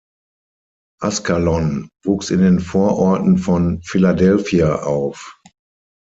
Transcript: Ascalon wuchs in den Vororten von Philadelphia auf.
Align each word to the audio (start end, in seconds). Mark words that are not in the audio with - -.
Ascalon 0.99 1.89
wuchs 2.03 2.31
in 2.31 2.39
den 2.41 2.59
Vororten 2.59 3.37
von 3.37 3.83
Philadelphia 3.83 4.77
auf. 4.81 5.39